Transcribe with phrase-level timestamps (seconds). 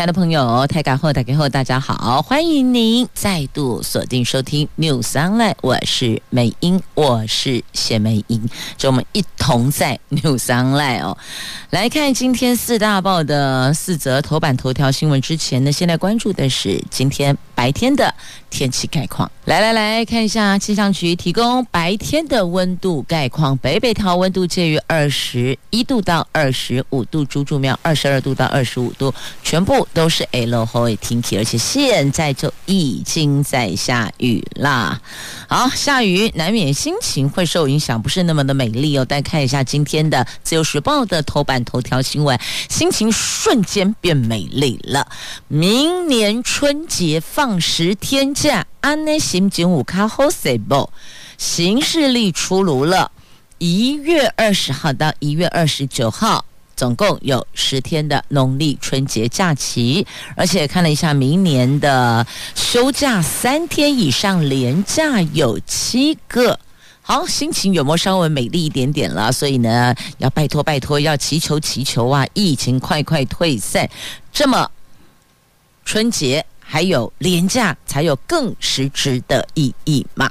[0.00, 8.42] 亲爱的朋友，台港后、台港后，大家好，欢迎您再度锁定收听 News Online，我是美英，我是谢美英，
[8.78, 11.18] 就我们一同在 News Online 哦，
[11.68, 18.14] 来看今天四大报的四则头版头条新闻之前呢，现在关注的是今天白天的
[18.48, 19.30] 天气概况。
[19.44, 29.86] 来来来看一下气象局提供白天的温度概况，北北桃温度介于二十一度到二十五度，竹竹苗二十二度到二十五度，全部。
[29.92, 35.00] 都是 L 后的天气，而且现在就已经在下雨啦。
[35.48, 39.04] 好，下雨难免心情会受影响，不是那么的美丽哦。
[39.04, 45.08] 大家看一下今天的《自由时报》的头版头条新闻，心情瞬间变美丽了。
[45.48, 50.90] 明年春节放十天假，安内心情有较好些不？
[51.36, 53.10] 行事历出炉了，
[53.58, 56.44] 一月二十号到一月二十九号。
[56.80, 66.58] 总共有十天的农历春节假期，而且看了一下明年的休假三天以上连假有七个。
[67.02, 69.30] 好，心情有没有稍微美丽一点点了？
[69.30, 73.86] 所以呢，要拜托拜托，要祈求祈求啊，疫情快快退散。
[74.32, 74.70] 这么
[75.84, 80.30] 春节还有廉价，才有更实质的意义嘛。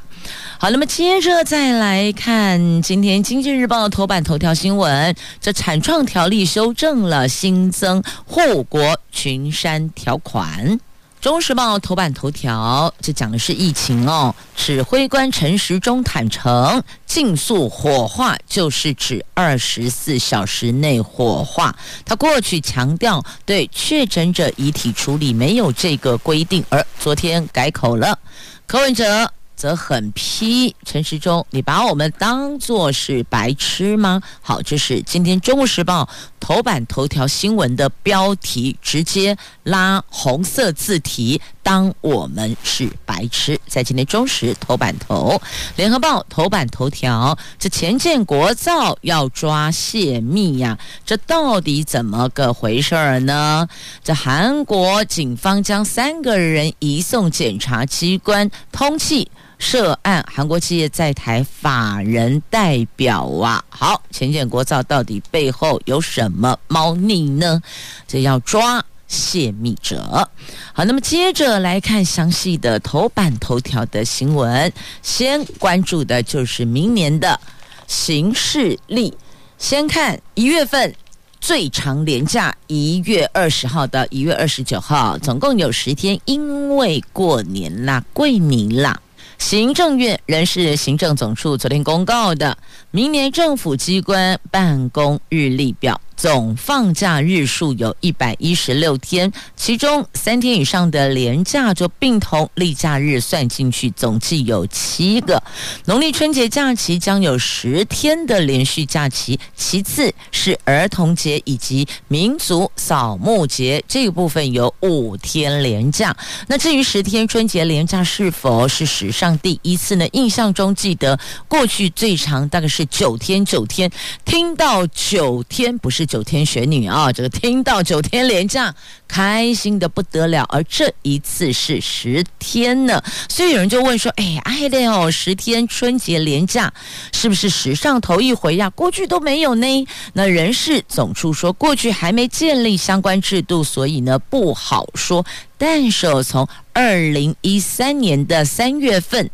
[0.57, 10.65] 好，那么接着再来看今天《经济日报》头版头条新闻，这产创条例修正了，新增护国群山条款。
[11.21, 14.33] 《中时报》头版头条，就讲的是疫情哦。
[14.55, 21.75] 指挥官陈时中坦诚，尽速火化就是指二十四小时内火化。
[22.05, 28.17] 他过去强调对确诊者遗体处理没有这个规定，而昨天改口了。
[28.65, 29.29] 柯文哲。
[29.59, 34.21] 则很批陈时中，你把我们当作是白痴吗？
[34.39, 36.03] 好，这是今天《中国时报》
[36.39, 43.59] 头版头条新闻的标题，直接拉红色字体，当我们是白痴。
[43.67, 45.37] 在今天中时头版头，
[45.75, 53.67] 《联合报》头版头条，这前建国造要抓泄密呀，这到底怎么个回事儿呢？
[54.01, 59.27] 这韩国警方将三个人移送检察机关通缉。
[59.59, 67.61] 涉案韩国企业在台法人代表啊，好，前建国造到底背后有什么猫腻呢？
[68.07, 70.27] 这要抓泄密者。
[70.71, 74.71] 好，那么接着来看详细的头版头条的新闻，
[75.03, 77.39] 先关注的就是明年的
[77.85, 79.13] 行事历。
[79.57, 80.95] 先看一月份
[81.41, 88.97] 最长连假，一月二十号到一月二十九号，总共有十天，因为过年啦，过年啦。
[89.39, 92.57] 行政院人事行政总处昨天公告的
[92.91, 95.99] 明年政府机关办公日历表。
[96.19, 105.41] 总放假日数有一百一十六天，其中三天以上的连假就并同例假日算进去，总计有七个。
[105.85, 116.13] 农历春节假期将有十天的连续假期，其次是儿童节以及民族扫墓节这个部分有五天连假。
[116.47, 120.05] 那至于十天春节连假是否是史上第一次呢？
[120.11, 123.89] 印象中记得过去最长大概是九天，九天
[124.25, 126.08] 听到九天不是。
[126.09, 128.73] 九天玄女啊，这个听到九天连假，
[129.07, 130.43] 开心的不得了。
[130.49, 136.73] 而这一次是十天呢，所以有人就问说：“哎，爱的哦，十天春节连假
[137.13, 138.67] 是不是史上头一回呀？
[138.71, 145.23] 过去都没有呢。”那人事总处说，过去还没建立相关制度，所以呢不好说。
[145.59, 149.29] 但是从二零一三年的三月份，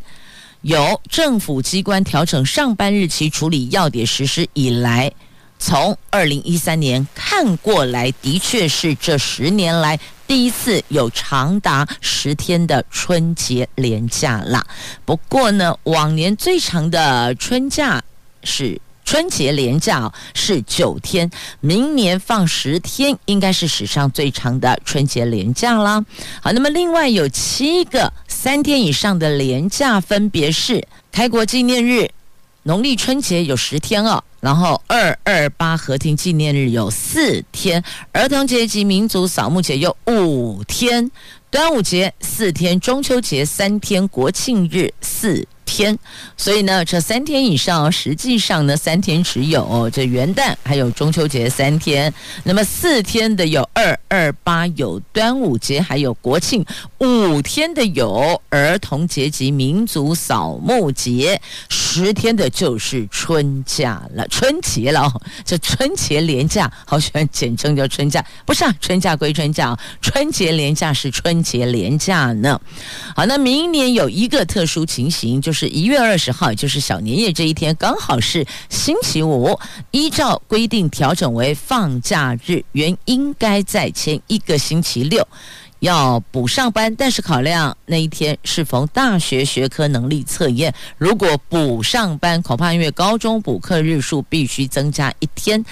[0.61, 5.09] 由政府机关调整上班日期处理要点实施以来。
[5.57, 14.65] 从二零一三年看过来，的确是这十年来第一次有长达十天的春节连假啦。
[15.05, 18.03] 不过呢，往年最长的春假
[18.43, 21.29] 是春节连假是九天，
[21.61, 26.03] 明年放十天，应该是史上最长的春节连假啦。
[26.41, 32.09] 好，那么另外有七个三天以上的连假，分别是开国纪念日。
[32.63, 41.09] 农历春节有十天哦，然后二二八和平纪念日有四天，儿童节及民族扫墓节有五天，
[41.49, 45.97] 端午节四天，中秋节三天，国庆日四天，
[46.37, 52.13] 所以呢，这三天以上，实际上呢，三天只有这元旦还有中秋节三天，
[52.43, 56.63] 那么四天的有二二八，有端午节，还有国庆，
[56.99, 65.11] 五天的有儿童节及民族扫墓节，十天的就是春假了，春节了，
[65.43, 72.61] 这春节连假好喜欢简称叫春假，不是啊，春假归春假，春节连假是春节连假呢。
[73.15, 75.54] 好，那明年有一个特殊情形就是。
[75.55, 79.57] 是一月二十号，也就是小年夜这一天，刚好是星期五，
[79.91, 85.27] 依照规定调整为放假日，原应该在前一个星期六。
[85.85, 95.63] 要补上班，但是考量那一天适逢大学学科能力测验，如果补上班，恐怕因为高中补课日数必须增加一天。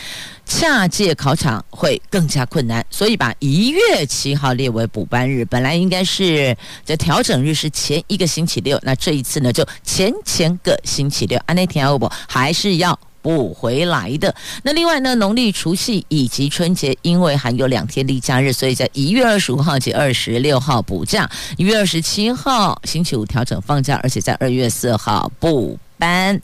[0.45, 5.45] 下届考场会更加困难，所以把一月七号列为补班日。
[5.45, 6.55] 本来应该是
[6.85, 11.39] 这调整日是前一个星期六，那这一次呢就前前个星期六。
[11.45, 14.35] 啊，那天我还是要补回来的。
[14.61, 21.27] 那另外呢，农历除夕以及春节因为还有两天例假日，所以在一月二十五号及二十六号补假，
[21.57, 25.79] 一月二十七号星期五调整放假，而且在二月四号补。
[25.95, 26.41] 班，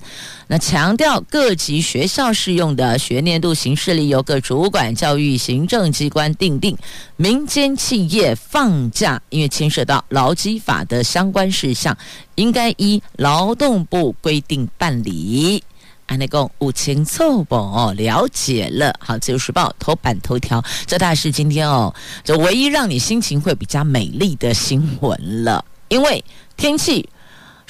[0.48, 6.78] 那强调各级学校适用的学年度行事历由各主管教育行政机关订定，
[7.18, 11.98] 民间企业放假，因为牵涉到劳基法的相关事项，
[12.36, 15.62] 应该依劳动部规定办理。
[16.10, 18.94] 安内公五千凑不哦，了解了。
[19.00, 26.24] 好，自由时报头版头条，这大概是今天哦，这唯一让你心情会比较美丽的新闻了，因为
[26.58, 27.08] 天气。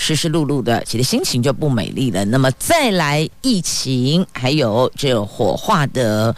[0.01, 2.23] 湿湿漉漉的，其实心情就不美丽了。
[2.23, 6.33] 那么再来疫情，还有这火化的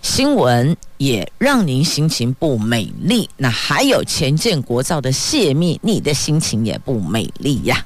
[0.00, 3.28] 新闻，也让您心情不美丽。
[3.36, 7.84] 那还有前建国造的泄密，你的心情也不美丽呀。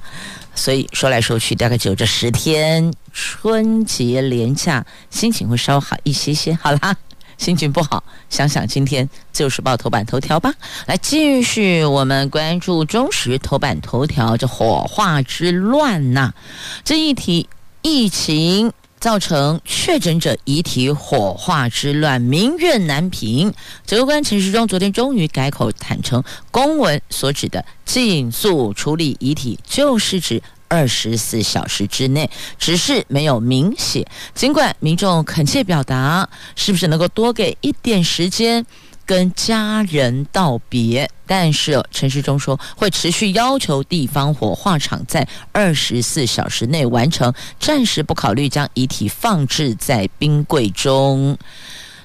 [0.58, 6.52] 所以说来说去，大概只有这十天春节连假，心情会稍好一些些。
[6.55, 6.96] 好啦。
[7.38, 10.52] 心情不好，想想今天《自由时报》头版头条吧。
[10.87, 16.34] 来继续，我们关注中时头版头条，这火化之乱呐、
[16.82, 17.49] 这一题
[17.82, 23.52] 疫情造成确诊者遗体火化之乱，民怨难平。
[23.86, 30.42] 指挥官陈时中昨天终于改口坦诚，公文所指的尽速处理遗体，就是指。
[30.70, 34.06] 二十四小时之内，只是没有明写。
[34.34, 38.66] 尽管民众恳切表达，是不是能够多给一点时间
[39.08, 41.08] 跟家人道别？
[41.26, 51.38] 但是陈时中说，会持续要求地方火化场在二十四小时内完成，暂时不考虑将遗体放置在冰柜中。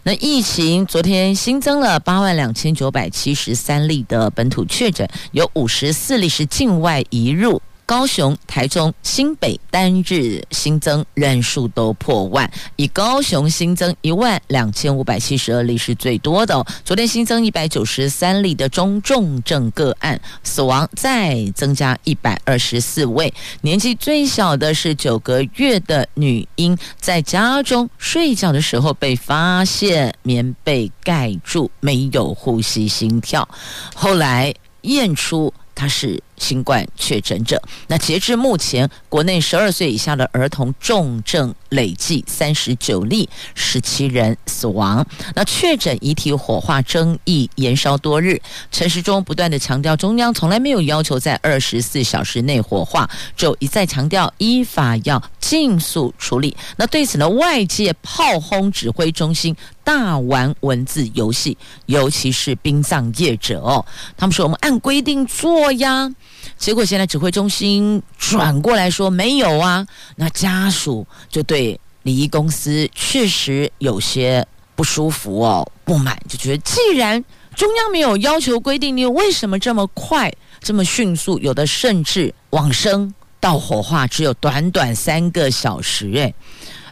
[0.04, 7.62] 那疫情昨天新增了八万两千九百七十三例的本土确诊，有五十四例是境外移入。
[7.86, 16.66] 高雄、台中、新北单日新增人数都破万，以高雄新增一万两千五百七十二例是最多的。
[16.86, 23.32] 昨天新增一百九十三例的中重症个案，死亡再增加一百二十四位。
[23.62, 33.48] 年纪最小的是九个月的女婴，在家中睡觉的时候被发现棉被盖住，没有呼吸心跳，
[33.94, 36.22] 后来验出她是。
[36.44, 45.06] 新冠确诊者，那截至目前，国内十二岁以下的儿童重症累计三十九例，十七人死亡。
[45.36, 56.56] 那确诊遗体火化争议延烧多日，陈时中不断地强调，中央从来没有要求在二十四小时内火化，就一再强调依法要尽速处理。
[56.76, 63.86] 那对此呢，外界炮轰指挥中心大玩文字游戏，尤其是殡葬业者哦，
[64.16, 66.10] 他们说我们按规定做呀。
[66.58, 69.86] 结果现在指挥中心转过来说没有啊，
[70.16, 77.24] 那家属就对礼仪公司确实有些不舒服哦，不满，就觉得既然
[77.56, 81.38] 中央没有要求规定，你为什么这么快这么迅速？
[81.40, 86.34] 有的甚至往生到火化只有短短三个小时，诶。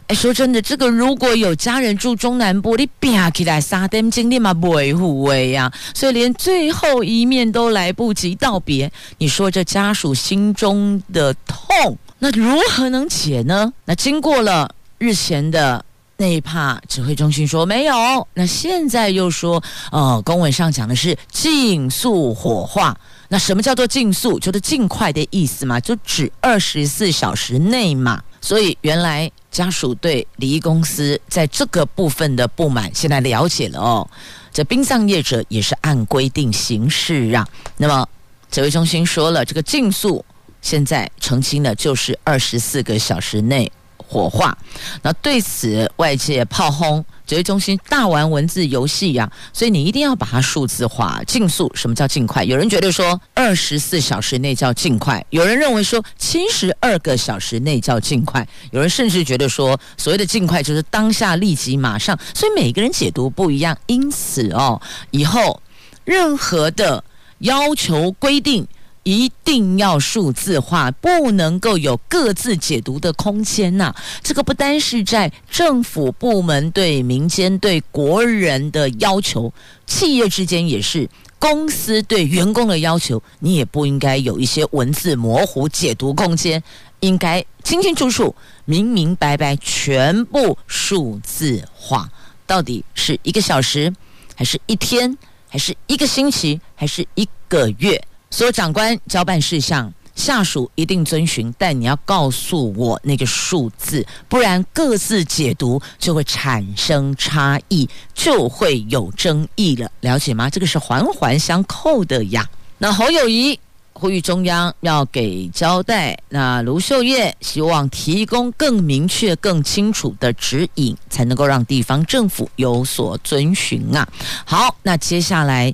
[0.08, 13.72] 哎，说真的，这个如果有家人住中南部，你拼起来三点钟你嘛不会护卫呀，所以连最后一面都来不及道别，你说这家属心中的痛，那如何能解呢？
[13.84, 15.82] 那经过了日前的
[16.16, 17.94] 那一趴，指挥中心说没有，
[18.34, 22.96] 那现在又说，呃，公文上讲的是尽速火化，
[23.28, 24.38] 那什么叫做尽速？
[24.38, 28.22] 就是尽快的意思嘛，就指二十四小时内嘛。
[28.42, 34.06] 所以原来家属对礼仪公司在这个部分的不满，现在了解了哦。
[34.52, 37.48] 这殡葬业者也是按规定行事啊。
[37.78, 38.06] 那么
[38.50, 40.22] 指挥中心说了，这个尽速
[40.60, 44.58] 现在澄清的就是二十四个小时内火化。
[45.00, 47.02] 那对此外界炮轰。
[47.26, 51.22] 指挥中心大玩文字游戏呀，所以你一定要把它数字化。
[51.26, 52.44] 尽速，什么叫尽快？
[52.44, 62.18] 有人觉得说二十四小时内叫尽快，有人认为说七十二个小时内叫尽快，有人甚至觉得说所谓的尽快就是当下立即马上。
[62.34, 65.62] 所以每个人解读不一样，因此哦，以后
[66.04, 67.02] 任何的
[67.38, 68.66] 要求规定。
[69.04, 73.94] 一定要数字化，不能够有各自解读的空间呐。
[74.22, 79.52] 这个不单是在政府部门对民间、对国人的要求，
[79.86, 86.62] 企业之间也是，公司对员工的要求，你也不应该有一些文字模糊解读空间，
[87.00, 92.08] 应该清清楚楚、明明白白，全部数字化。
[92.46, 93.92] 到底是一个小时，
[94.36, 95.18] 还是一天，
[95.48, 98.00] 还是一个星期，还是一个月？
[98.32, 109.90] 所有长官交办事项，下属一定遵循，但你要告诉我那个数字，不然各自解读就会产生差异，就会有争议了。
[110.00, 110.48] 了解吗？
[110.48, 112.48] 这个是环环相扣的呀。
[112.78, 113.60] 那侯友谊
[113.92, 124.08] 呼吁中央要给交代，那卢秀燕希望提供更明确、更清楚的指引，才能够让地方政府有所遵循啊。
[124.46, 125.72] 好，那接下来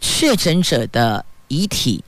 [0.00, 1.24] 确诊者的。
[1.54, 2.02] 遗体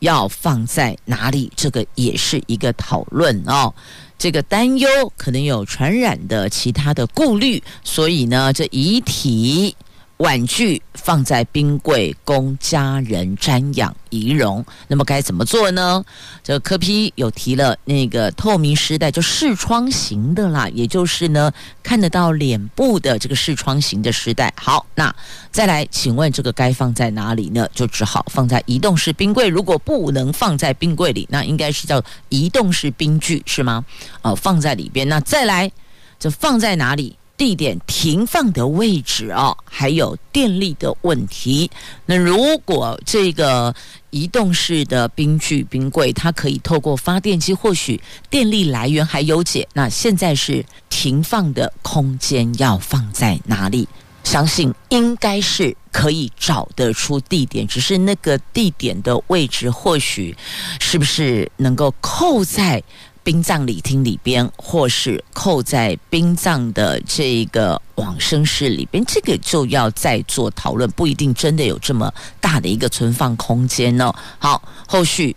[0.00, 1.50] 要放在哪里？
[1.56, 3.72] 这个也是一个讨论哦。
[4.18, 9.74] 这个担忧可能有传染的其他的顾虑，所以呢，这遗体。
[10.18, 16.04] 婉拒放在冰柜供家人瞻仰遗容，那么该怎么做呢？
[16.44, 21.50] 这个柯 P 有提了那个透明尸袋，就视窗型的啦，也就是呢
[21.82, 24.52] 看得到脸部的这个视窗型的尸袋。
[24.56, 25.12] 好，那
[25.50, 27.66] 再来，请问这个该放在哪里呢？
[27.74, 29.48] 就只好放在移动式冰柜。
[29.48, 33.84] 如果不能放在冰柜里，那应该是叫移动式冰具是吗？
[34.22, 35.08] 哦，放在里边。
[35.08, 35.72] 那再来，
[36.20, 37.16] 就放在哪里？
[37.36, 41.70] 地点停放的位置哦，还有电力的问题。
[42.06, 43.74] 那如果这个
[44.10, 49.66] 移动式的冰具冰柜，它可以透过发电机，或许电力来源还有解。
[49.72, 53.88] 那现在是停放的空间要放在哪里？
[54.22, 60.36] 相信应该是可以找得出地点，只是那个地点的位置，或许
[60.78, 62.80] 是不是能够扣在。
[63.24, 74.12] 殡葬礼厅里边，或是扣在殡葬的这个往生室里边，这个就要再做讨论，不一定真的有这么大的一个存放空间哦。
[74.38, 75.36] 好，后续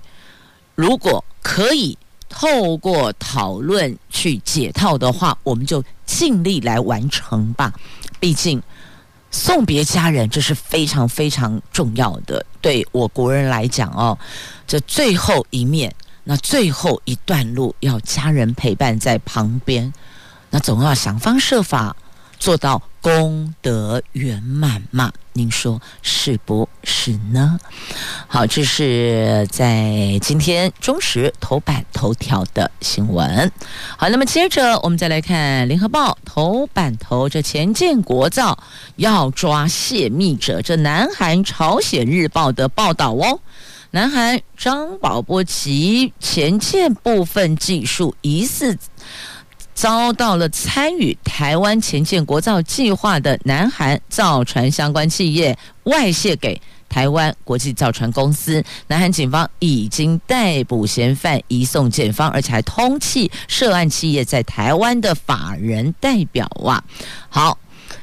[0.74, 1.96] 如果可以
[2.27, 7.72] 透过讨论去解套的话，我们就尽力来完成吧。
[8.20, 8.60] 毕竟
[9.30, 14.18] 送别家人，这是非常非常重要的，对我国人来讲哦，
[14.65, 15.94] 这最后一面。
[16.25, 19.94] 那最后一段路要家人陪伴在旁边，
[20.50, 21.96] 那总要想方设法
[22.39, 25.13] 做到功德圆满嘛？
[25.34, 27.60] 您说是不是呢？
[28.27, 33.51] 好，这是在今天中时头版头条的新闻。
[33.96, 38.58] 好，那么接着我们再来看联合报头版头，这前建国造
[38.96, 43.39] 要抓泄密者，这南韩朝鲜日报的报道哦。
[43.96, 48.78] 南韩张宝波及前舰部分技术疑似
[49.74, 58.62] 遭到了参与台湾前舰国造计划的南韩造船相关企业外泄给台湾国际造船公司。
[58.88, 66.84] 南韩警方已经逮捕嫌犯，移送检方，而且还通缉涉案企业在台湾的法人代表啊。
[67.30, 67.58] 好，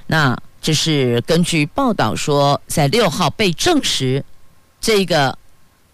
[0.07, 4.25] 那这是根据报道说，在六号被证实
[4.81, 5.37] 这个。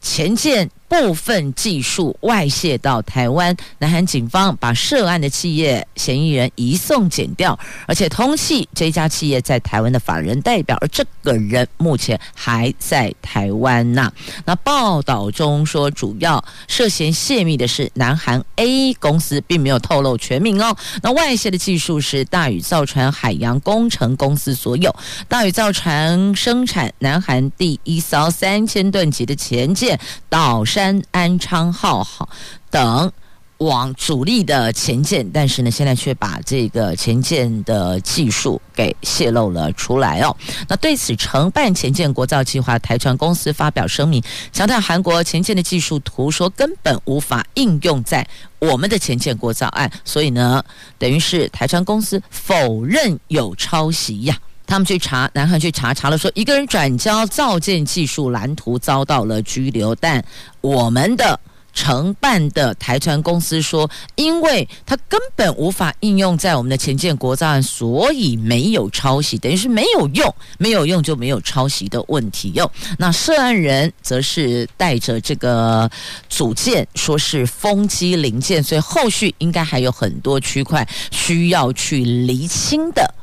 [0.00, 14.10] 前线部分技术外泄到台湾，南韩警方把涉案的企业嫌疑人移送检调，而且通缉这家企业在台湾的法人代表，而这个人目前还在台湾呐。
[14.46, 20.74] 那报道中说，主要涉嫌泄密的是南韩 A 公司，并没有透露全名哦。
[21.02, 24.94] 那外泄的技术是大宇造船海洋工程公司所有，
[25.28, 29.98] 大宇造船生产南韩第一艘三千吨级的潜舰
[30.30, 30.64] 岛。
[30.78, 32.28] 山安昌号好
[32.70, 33.10] 等
[33.56, 40.36] 往主力的前舰，但是呢，现在却把这个前舰的技术给泄露了出来哦。
[40.68, 48.24] 那对此，承办前舰国造计划台船公司发表声明，强调韩国前舰的技术图说根本无法应用在
[48.60, 50.64] 我们的前舰国造案，所以呢，
[50.96, 54.38] 等于是台船公司否认有抄袭呀。
[54.68, 60.22] 他们去查，南韩去查，查了说一个人转交造舰技术蓝图遭到了拘留，但
[60.60, 61.40] 我们的
[61.72, 72.70] 承办的台船公司说，因为他根本无法应用在我们的前舰国造案，所以没有抄袭，等于是没有用，没有用就没有抄袭的问题哟。
[72.98, 75.90] 那涉案人则是带着这个
[76.28, 83.14] 组件，说是风机零件，所以后续应该还有很多区块需要去厘清的。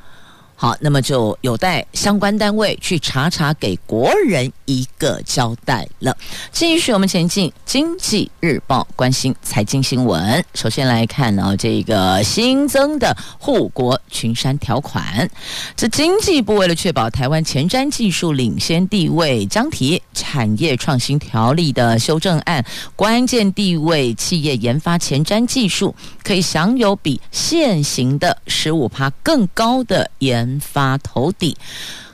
[0.57, 6.15] 好，那么就有待相关单位去查查，给国人一个交代了。
[6.53, 10.43] 继续我们前进，《经济日报》关心财经新闻。
[10.53, 15.29] 首先来看呢，这个新增的护国群山条款。
[15.75, 25.93] 这经济部为了确保台湾前瞻技术领先地位，将提产业创新条例的修正案，关键地位企业研发前瞻技术
[26.23, 30.44] 可以享有比现行的十五趴更高的研。
[30.45, 31.57] 研发投递，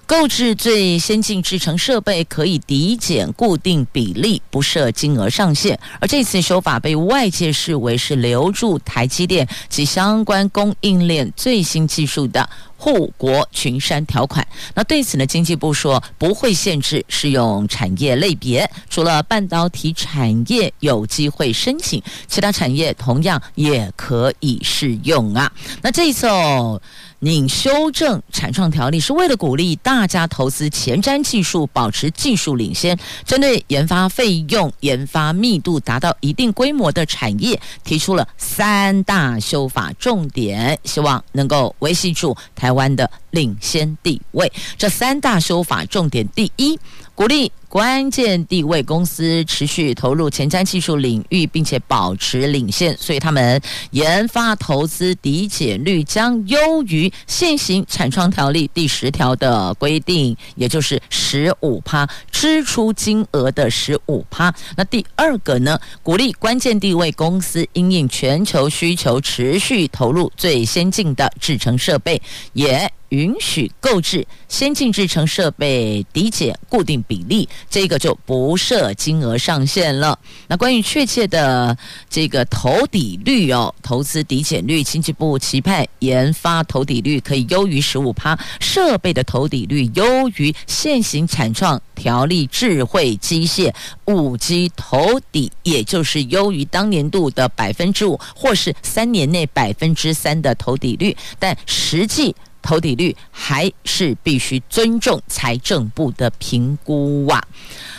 [0.06, 5.78] 购置最先进制程设备可以抵减固定比例，不设金额上限。
[6.00, 12.50] 而这次修法被外界视为是留住台积电及相关供应链最新技术的
[12.82, 14.46] 护国群山条款。
[14.74, 25.52] 那对此呢，经济部说不会限制适用产业类别，除了半导体产业有机会申请，其他产业同样也可以适用啊。
[25.84, 26.82] 那这一次哦。
[27.24, 32.98] 你修正产创条例是为了鼓励大家投资前瞻技术，保持技术领先。
[33.28, 44.50] 针对研发费用、研发密度达到一定规模的产业，提出了三大修法重点，希望能够维系住台台湾的领先地位。
[44.78, 46.80] 这三大修法重点，第一，
[47.16, 47.52] 鼓励。
[47.72, 64.54] 关键地位公司持续投入前瞻技术领域，并且保持领先，所以他们研发投资抵减率将优于现行产创条例第十条的规定，也就是十五趴支出金额的十五趴。
[64.76, 72.92] 那第二个呢，鼓励关键地位公司因应全球需求持续投入最先进的制程设备，也。
[73.12, 80.18] 允许购置先进制程设备抵减固定比例，这个就不设金额上限了。
[80.48, 81.78] 那关于确切的
[82.10, 93.74] 这个投抵率哦，投资抵减率，经济部期盼研发投抵率可以优于十五趴，设备的投抵率优于现行产创条例智慧机械
[94.06, 102.34] 五 G 投抵，也就是优于当年度的百分之五，或是三年内百分之三的投抵率，但实际。
[102.62, 107.42] 投抵率还是必须尊重财政部的评估哇。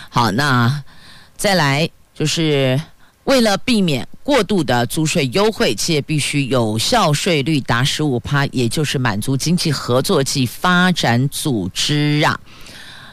[0.09, 0.83] 好，那
[1.37, 2.81] 再来就是
[3.25, 12.39] 为了避免过度的租税优惠，企业必须有效税率达十五趴，也就是满足经济合作暨发展组织啊。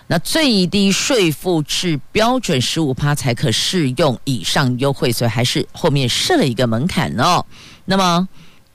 [0.08, 7.46] 那最低税负制标准十五趴才可适用以上优惠，所以还是后面设了一个门槛哦。
[7.86, 8.28] 那么。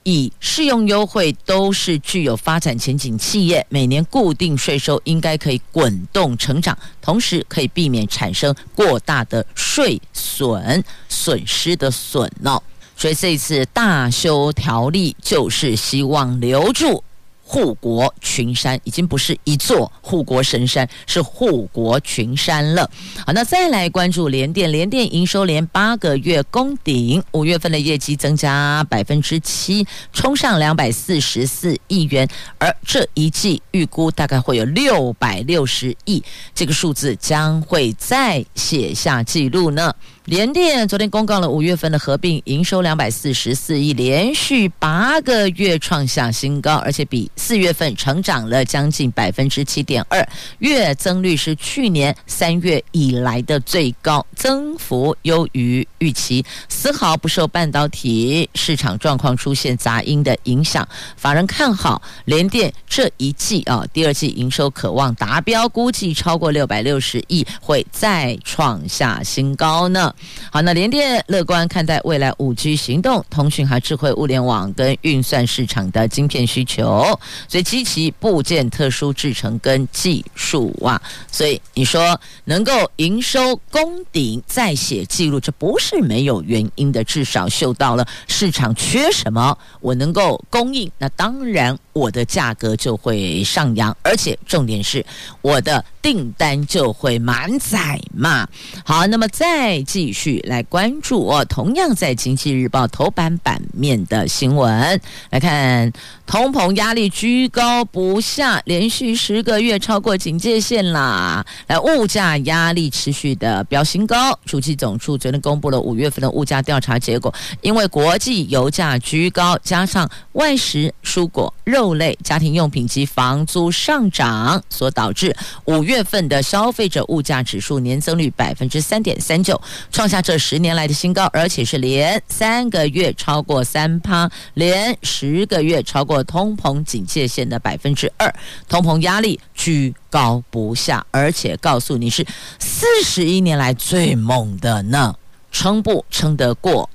[0.05, 12.63] 以适用优惠都是具有发展前景企业，每年固定税收应该可以滚动成长，同时可以避免产生过大的税损损失的损耗。
[12.97, 17.03] 所以这次大修条例就是希望留住。
[17.47, 22.91] 护国群山已经不是一座护国神山，是护国群山了。
[23.27, 32.27] 好，那再来关注联电，联电营收连八个月攻顶，五月份的业绩增加百分之七，冲上两百四十四亿元，
[32.59, 39.95] 而这一季预估大概会有六百六十亿，这个数字将会再写下纪录呢。
[40.27, 50.27] 联电昨天公告了五月份的合并营收两百四十四亿，连续八个月创下新高，而且比四月份成长了将近百分之七点二，
[50.61, 60.89] 月增率是去年三月以来的最高，增幅优于预期，丝毫不受半导体市场状况出现杂音的影响。
[61.19, 70.14] 法人看好联电这一季啊，第二季营收可望达标，估计超过六百六十亿，会再创下新高呢。
[70.51, 81.01] 好，那联电乐观看待未来五 G 行动、通讯和智慧物联网跟运算市场的晶片需求，所以机器部件特殊制程跟技术哇，
[81.31, 91.79] 所以你说能够营收攻顶再写记录，这不是没有原因的，至少嗅到了市场缺什么，我能够供应，那当然。
[91.95, 95.05] 我的价格就会上扬，而且重点是
[95.41, 98.47] 我的订单就会满载嘛。
[98.85, 105.91] 好，那么再继续来关注哦，同样在《经济日报》头版版面的新闻来看，
[106.27, 111.47] 通膨压力居高不下，连续十个月超过警戒线啦。
[111.69, 114.39] 来，物价压力持续的飙新高。
[114.45, 129.61] 主计总处昨天公布了五月份的物价调查结果，因为国际油价居高，加上外食、蔬果、肉肉类、家庭用品及房租上涨，所导致五月份的消费者物价指数年增率百分之三点三九，
[129.93, 138.35] 创下这十年来的新高，而且是连三个月超过三趴，连十个月超过通膨警戒线的百分之二，
[138.67, 142.27] 通膨压力居高不下，而且告诉你是
[142.59, 145.15] 四十一年来最猛的呢，
[145.53, 146.89] 撑不撑得过，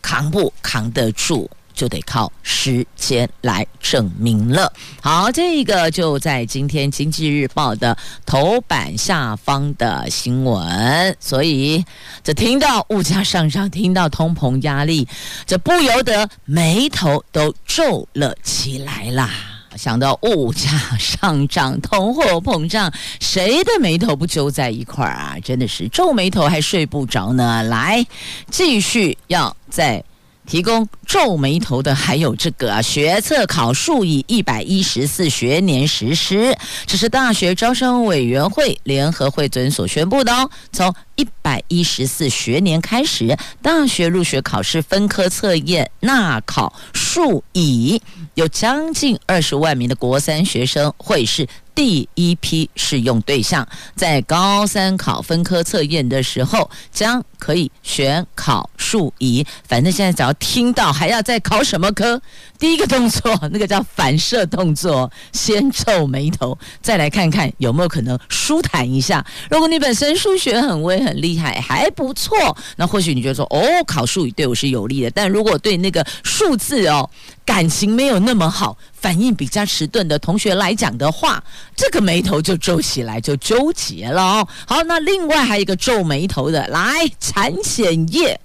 [0.00, 1.50] 扛不扛得住？
[1.80, 4.70] 就得靠时间来证明了。
[5.00, 11.16] 好，这个就在今天《经济日报》的头版下方的新闻。
[11.18, 11.82] 所以，
[12.22, 15.08] 这听到物价上涨，听到通膨压力，
[15.46, 19.30] 这不由得眉头都皱了起来啦。
[19.74, 25.38] 想到物价上涨、通货膨胀，谁的眉头不揪在一块儿啊？
[25.42, 27.62] 真的是皱眉头还睡不着呢。
[27.62, 28.04] 来，
[28.50, 30.04] 继续要在。
[30.50, 40.50] 提供皱眉头的还有这个啊，学测考数以一百一十四学年实施，这是大学招生委员会联合会昨天所宣布的哦。
[40.72, 48.02] 从一百一十四学年开始，大学入学考试分科测验纳考数以，
[48.34, 51.46] 有将近二十万名的国三学生会是
[51.80, 53.66] 第一批试用对象，
[53.96, 59.42] 在高三考分科测验的时候，将可以选考数仪。
[59.66, 62.20] 反正现在只要听到还要再考什么科，
[62.58, 69.24] 第一个动作那个叫反射动作，先皱眉头，再来看看有没有可能舒坦一下。
[69.50, 75.10] 如果你本身数学很微很厉害，还不错，那或许你就说哦，考数乙对我是有利的。
[75.12, 77.08] 但如果对那个数字哦，
[77.50, 81.42] 感情没有那么好，反应比较迟钝的同学来讲的话，
[81.74, 84.48] 这个眉头就皱起来，就纠结了哦。
[84.68, 86.80] 好，那另外还有一个皱眉头的，来
[87.18, 88.40] 产险业，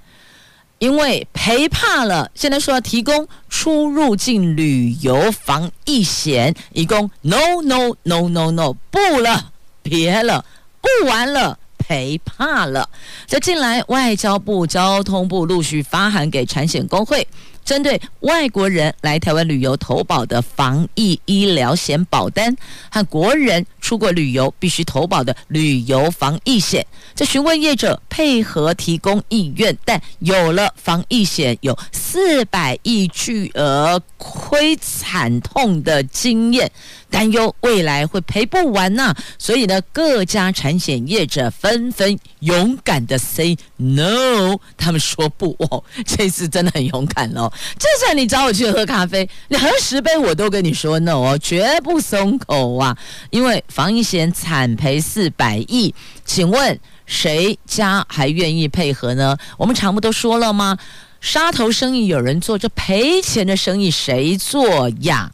[0.79, 9.51] 因为赔怕了，现在说要提供出入境旅游防疫险，一共 no no no no no 不了，
[9.83, 10.43] 别了，
[10.81, 12.89] 不玩了，赔怕了。
[13.27, 17.27] 这近来外交部、交通部陆续发函给产险工会。
[17.65, 22.55] 针对外国人来台湾旅游投保的防疫医疗险保单
[22.89, 36.71] 和国人出国旅游必须投保的旅游防疫险，这询问业者配合提供意愿，但有了防疫险有四百亿巨额亏惨痛的经验。
[37.15, 47.49] 担忧未来会赔不完呐、所以呢，各家产险业者纷纷勇敢的 say no，他们说不哦，这次真的很勇敢哦。
[47.79, 52.97] 就算你找我去喝咖啡，你喝十杯我都跟你说 no 哦，绝不松口啊。
[53.29, 59.37] 因为防疫险惨赔四百亿，请问谁家还愿意配合呢？
[59.57, 60.77] 我们常不都说了吗？
[61.25, 65.31] 杀头生意有人做，这赔钱的生意谁做呀？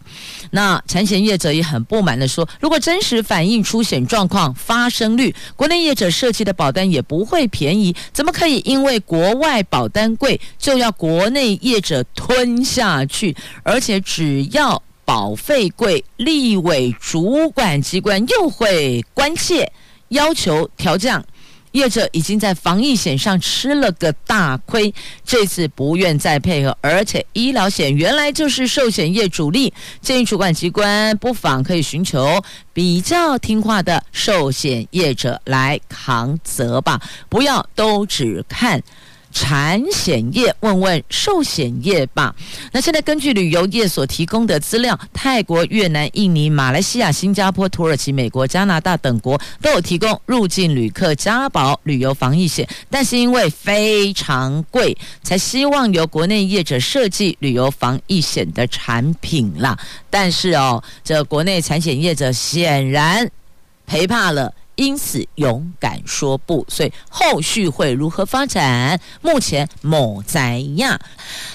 [0.51, 7.93] 那产险业者也很不满地说：“如果真实反映出险状况发生率，国内业者设计的保单也不会便宜。
[8.13, 13.36] 怎么可以因为国外保单贵，就要国内业者吞下去？
[13.62, 19.69] 而且只要保费贵，立委主管机关又会关切，
[20.08, 21.21] 要求调降。”
[21.72, 24.94] 业者已经在防疫险上吃了个大亏，
[25.26, 32.42] 这次不愿再配合，而且医疗险原来就是寿险业主力，建议主管机关不妨可以寻求
[32.74, 38.82] 比较听话的寿险业者来扛责吧，不要都只看。
[39.32, 42.36] 产险业问问寿险业吧。
[42.72, 59.78] 那现在根据旅游业所提供的资料，泰国、越南、印尼、马来西亚、新加坡、土耳其、美国、加拿大等国都有提供入境旅客加保旅游防疫险，但是因为非常贵，才希望由国内业者设计旅游防疫险的产品啦。
[60.10, 63.30] 但是哦，这国内产险业者显然
[63.86, 64.54] 赔怕了。
[64.82, 69.00] 因此勇敢说不，所以后续会如何发展？
[69.22, 71.00] 目前某在亚，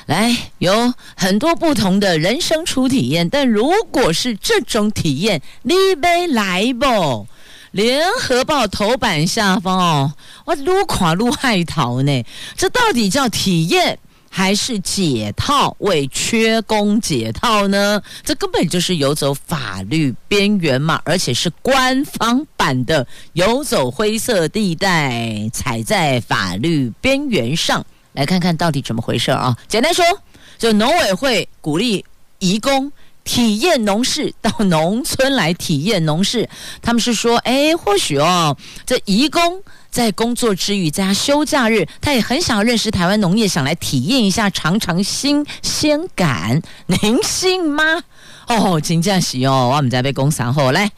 [0.07, 7.27] 来有很多不同的人生初体验，但如果是这种体验，你没来不？
[7.73, 10.13] 联合报头版下方哦，
[10.45, 12.25] 我撸垮撸害逃呢？
[12.57, 13.99] 这到底叫体验？
[14.37, 18.03] 还是解套，为缺工解套呢？
[18.23, 27.83] 这根本就是游走法律边缘嘛，而且是官方版的游走灰色地带，踩在法律边缘上。
[28.13, 29.57] 来看看到底怎么回事啊？
[29.69, 30.05] 简单说，
[30.59, 32.05] 就农委会鼓励
[32.39, 32.93] 移工
[33.25, 36.47] 体验农事，到农村来体验农事。
[36.83, 39.63] 他们是说，哎，或许哦，这移工
[39.97, 46.61] 在工作之余，在他休假日，他也很想要认识台湾农业，想来体验一下，尝尝新鲜感。
[46.85, 47.83] 您信吗？
[48.47, 50.93] 哦，真正是哦，我们在被工商后来。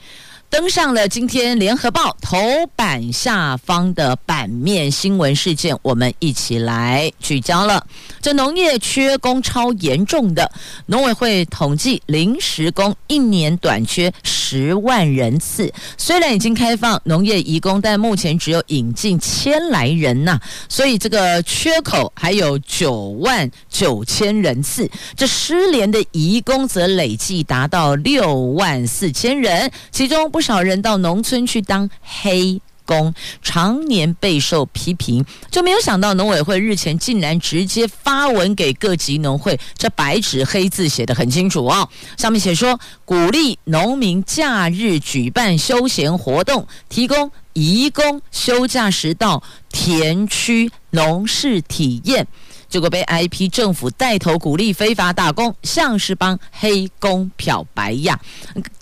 [0.51, 2.39] 登上了今天联合报头
[2.75, 7.87] 版下方的版面新闻事件，我们一起来聚焦了。
[8.23, 10.51] 这农业缺工超严重的，
[10.87, 15.71] 农委会统计临时工一年短缺十万人次。
[15.99, 24.91] 虽然已经开放农业移工，但目前只有引进千来人呐、所以这个缺口还有九万九千人次。
[25.15, 30.33] 这失联的移工则累计达到六万四千人，其中。
[30.38, 41.88] 不少人到农村去当黑工，常年备受批评，就没有想到农委会日前竟然直接发文给各级农会，这白纸黑字写得很清楚哦。
[42.16, 52.29] 上面写说，鼓励农民假日举办休闲活动，提供移工休假时到田区农事体验。
[52.69, 58.19] 结果被 IP 政府带头鼓励非法打工，像是帮黑工漂白呀。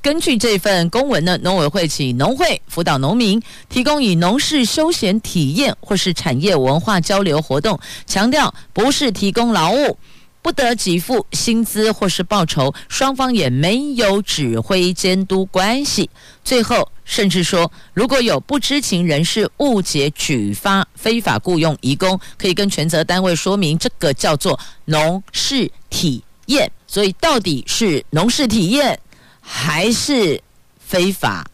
[0.02, 9.98] 根据这份公文呢，农委会请农会辅导农民，提供以农事休闲体验或是产业文化交流活动，强调不是提供劳务。
[10.42, 16.08] 不得给付薪资或是报酬，双方也没有指挥监督关系。
[16.44, 26.70] 最后甚至说，如果有不知情人士误解举发非法雇佣移工，可以跟全责单位说明，这个叫做农事体验。
[26.88, 28.98] 所以到底是农事体验
[29.40, 30.42] 还是
[30.78, 31.46] 非法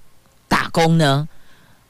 [0.48, 1.28] 打工呢？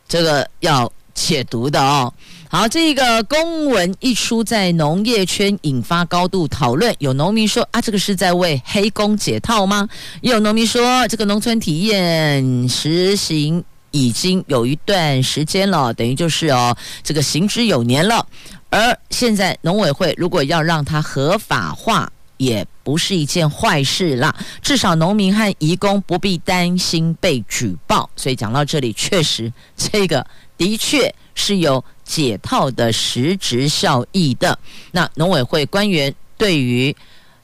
[0.08, 2.12] 这个要解读的哦。
[2.54, 6.94] 好，这个公文一出，在农业圈引发高度讨论。
[6.98, 9.88] 有农民说：“啊，这个是在为黑工解套吗？”
[10.20, 18.26] 也有农民说：“这个农村体验实行已经有一段时间了，等于就是哦，这个行之有年了。
[18.68, 24.36] 而现在农委会如果要让它合法化，也不是一件坏事啦。
[24.60, 28.10] 至少农民和移工不必担心被举报。
[28.14, 30.26] 所以讲到这里，确实这个
[30.58, 34.58] 的确是有。”解套的实质效益的，
[34.90, 36.94] 那农委会官员对于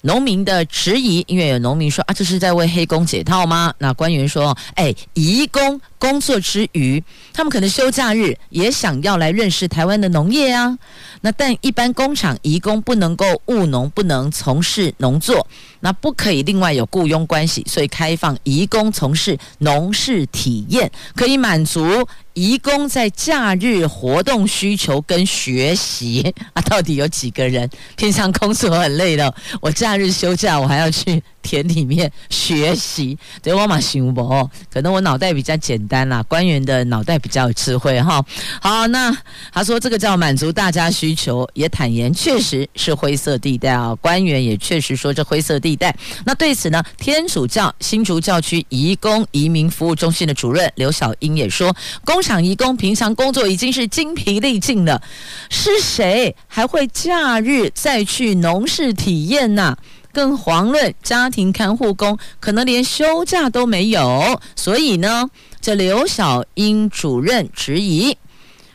[0.02, 3.72] 农民的质疑，因为有农民说啊，这是在为黑工解套吗？
[3.78, 10.78] 那官员说，哎，移工工作之余，他们可能休假日也想要来认识台湾的农业啊。
[11.20, 15.46] 那但一般工厂移工不能够务农，不能从事农作，
[15.80, 22.06] 那不可以另外有雇佣关系，所以开放移工从事农事体验，可以满足。
[22.34, 27.68] 移工在假日活动需求跟学习 啊，到底有几个人？
[27.96, 31.20] 平常工作很累的，我假日休假，我还要去。
[31.40, 34.22] 田里面学习，对我嘛想不，
[34.70, 38.24] 可能我脑袋比较简单啦，官员的脑袋比较有智慧哈。
[38.62, 39.16] 好，那
[39.52, 43.94] 他说这个叫满足大家需求，也坦言确实是灰色地带啊。
[44.00, 45.92] 官员也确实说这灰色地带。
[46.26, 51.74] 那对此呢，天主教新竹教区移工移民服务中心的主任刘小英也说，
[52.04, 55.02] 工厂移工平常工作已经是精疲力尽了，
[55.48, 59.76] 是谁还会假日再去农事体验呢？
[60.10, 64.40] 更遑论家庭看护工，可能连休假都没有。
[64.56, 65.28] 所以呢，
[65.60, 68.16] 这刘小英主任质疑，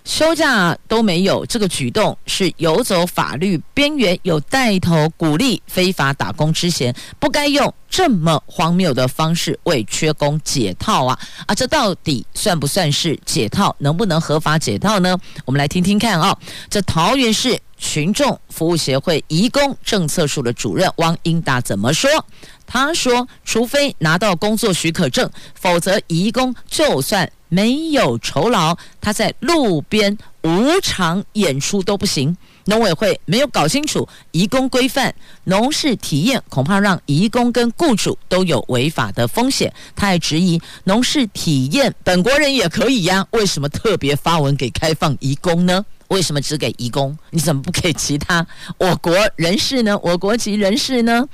[0.03, 11.17] 休假都没有这个举动是游走法律边缘，有带头鼓励非法打工之嫌，不该用这么荒谬的方式为缺工解套啊！
[11.47, 13.73] 啊，这到底算不算是解套？
[13.79, 15.17] 能不能合法解套呢？
[15.45, 16.37] 我们来听听看啊、
[16.69, 17.59] 这桃园市。
[17.83, 22.09] 群众服务协会移工政策处的主任汪英达怎么说？
[22.65, 32.35] 他说：“除非拿到工作许可证，否则移工就算没有酬劳，他在路边无偿演出都不行。
[32.65, 39.71] 农委会没有搞清楚移工规范，农事体验恐怕让移工跟雇主都有违法的风险。
[39.93, 47.17] 他还质疑农事体验本国人也可以呀，为什么特别发文给开放移工呢？”为什么只给移工？
[47.31, 48.45] 你怎么不给其他
[48.77, 49.97] 我国人士呢？
[50.03, 51.25] 我国籍人士呢？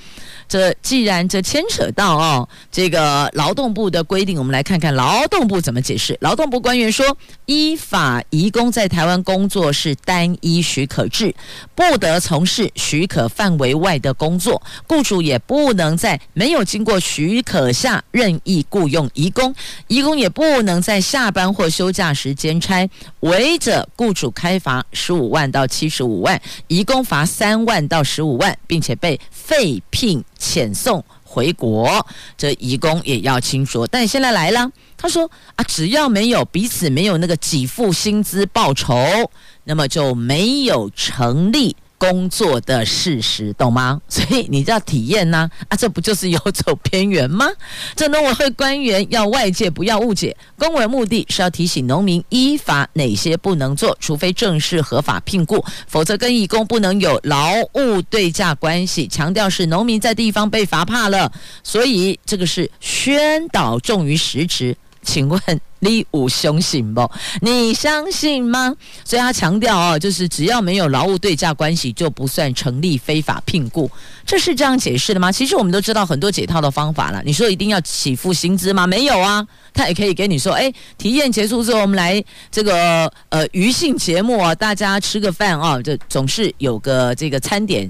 [0.47, 6.17] 这既然这牵扯到哦，这个劳动部的规定，我们来看看劳动部怎么解释。
[6.21, 7.05] 劳动部官员说，
[7.45, 11.35] 依法移工在台湾工作是单一许可制，
[11.75, 19.53] 不得从事许可范围外的工作，雇主也不能在没有经过许可下任意雇佣移工，
[19.87, 22.89] 移工也不能在下班或休假时间差，
[23.19, 30.23] 违者雇主开罚罚十五万到七十五万，一工罚三万到十五万，并且被废聘。
[30.39, 32.05] 遣送回国，
[32.37, 33.85] 这一工也要清楚。
[33.87, 39.29] 但现在来了，他说啊，只要没有彼此没有那个给付薪资报酬，
[39.65, 41.75] 那么就没有成立。
[41.99, 44.01] 工作的事实，懂吗？
[44.09, 45.47] 所以你就要体验呢？
[45.67, 47.47] 啊，这不就是游走边缘吗？
[47.95, 59.07] 这农委会官员要外界不要误解，公文目的是要提醒农民依法哪些不能做，除非正式合法聘雇，否则跟义工不能有劳务对价关系。
[59.07, 61.31] 强调是农民在地方被罚怕了，
[61.61, 64.75] 所以这个是宣导重于实质。
[65.01, 65.41] 请问？
[65.79, 67.09] 你有相信不？
[67.41, 68.75] 你相信吗？
[69.05, 73.89] 所以他强调哦，就是只要没有劳务对价关系，就不算成立非法聘雇。
[74.25, 75.31] 这是这样解释的吗？
[75.31, 77.21] 其实我们都知道很多解套的方法了。
[77.25, 78.85] 你说一定要起付薪资吗？
[78.85, 87.89] 没有啊，他也可以给你说，哎，体验结束之后，我们来这个呃余兴节目啊，大家吃个饭啊，这总是有个这个餐点。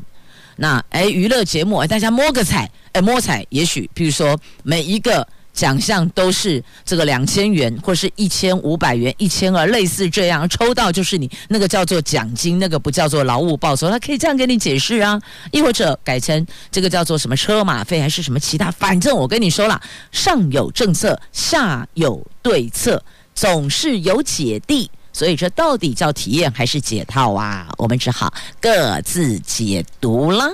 [0.58, 5.28] 那哎，娱乐节目，大家摸个彩，哎，摸彩，也许比如说每一个。
[5.54, 15.22] 奖项都是这个两千元，或是一千五百元、一千二，类似这样抽到就是你那个叫做奖金，那个不叫做劳务报酬，他可以这样给你解释啊。
[15.52, 19.82] 亦或者改成这个叫做什么车马费，还是什么其他，反正我跟你说了，
[20.12, 23.04] 上有政策，下有对策，
[23.36, 24.90] 总是有姐弟。
[25.19, 27.67] 所以这到底叫体验还是解套啊？
[27.77, 30.49] 我们只好各自解读了。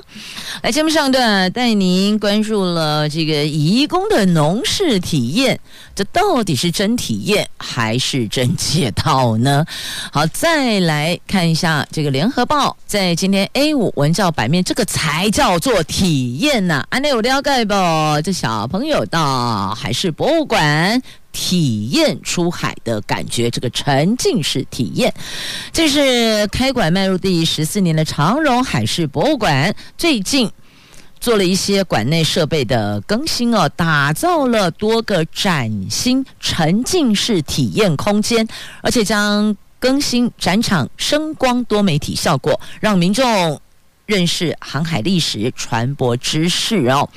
[0.63, 5.60] 来，节目上段带您关注了这个移工的农事体验，
[5.93, 9.63] 这到底是真体验还是真解套呢？
[10.12, 16.88] 好，再来看一下这个联合报在今天 A 五文教版面，这个才叫做体验呐、啊！
[16.89, 17.75] 安内有了解不？
[18.23, 20.99] 这小朋友到海事博物馆。
[21.38, 25.13] 体验出海的感觉，这个沉浸式体验，
[25.74, 30.50] 这是开馆迈入第十四年的长荣海事博物馆，最近
[31.19, 38.48] 做了一些馆内设备的更新哦，打造了多个崭新沉浸式体验空间，
[38.82, 43.60] 而且将更新展场声光多媒体效果，让民众
[44.06, 47.10] 认识航海历史、船舶知识哦，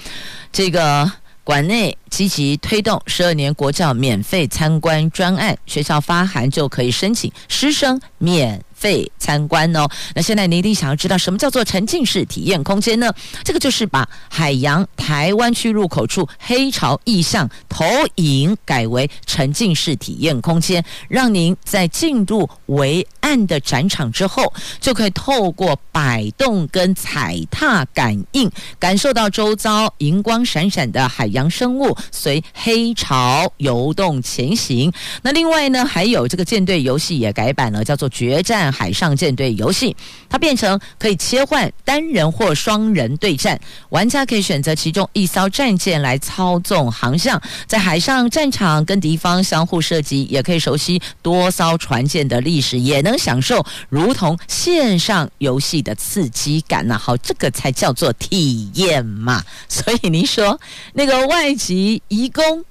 [0.51, 1.09] 这个。
[1.49, 9.89] 馆内积极推动十二年国教免费参观专案，学校发函就可以申请师生免费参观哦。
[10.15, 13.13] 那现在你一定想要知道什么叫做沉浸式体验空间呢？
[13.45, 17.85] 这个就是把海洋台湾区入口处黑潮意象投
[18.17, 31.29] 影改为沉浸式体验空间，让您在进入围岸的展场之后，就可以透过摆动跟踩踏感应，感受到周遭银光闪闪的海。
[31.29, 34.91] 洋生物随黑潮游动前行。
[35.21, 39.93] 那另外呢，还有这个舰队游戏也改版了，叫做《决战海上舰队游戏》，
[40.29, 56.99] 它变成可以切换单人或双人对战，玩家可以选择其中一艘战舰来操纵航向，在海上战场跟敌方相互射击，也可以熟悉多艘船舰的历史，也能享受如同线上游戏的刺激感呐。
[56.99, 59.45] 好，这个才叫做体验嘛。
[59.69, 60.59] 所以您说
[60.95, 61.29] 那个。
[61.29, 62.65] 外籍移工